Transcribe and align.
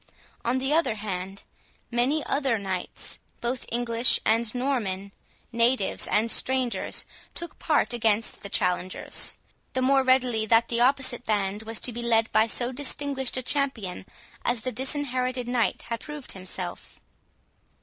On 0.43 0.57
the 0.57 0.73
other 0.73 0.95
hand, 0.95 1.43
many 1.91 2.23
other 2.25 2.57
knights, 2.57 3.19
both 3.39 3.67
English 3.71 4.19
and 4.25 4.55
Norman, 4.55 5.11
natives 5.51 6.07
and 6.07 6.31
strangers, 6.31 7.05
took 7.35 7.59
part 7.59 7.93
against 7.93 8.41
the 8.41 8.49
challengers, 8.49 9.37
the 9.73 9.81
more 9.83 10.01
readily 10.01 10.47
that 10.47 10.69
the 10.69 10.81
opposite 10.81 11.23
band 11.23 11.61
was 11.61 11.77
to 11.81 11.93
be 11.93 12.01
led 12.01 12.31
by 12.31 12.47
so 12.47 12.71
distinguished 12.71 13.37
a 13.37 13.43
champion 13.43 14.07
as 14.43 14.61
the 14.61 14.71
Disinherited 14.71 15.47
Knight 15.47 15.83
had 15.83 16.01
approved 16.01 16.31
himself. 16.31 16.99